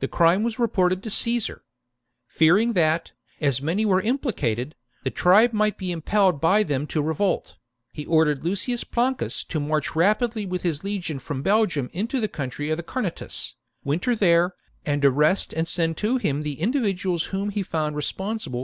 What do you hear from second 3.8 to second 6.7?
were implicated, the tribe might be impelled by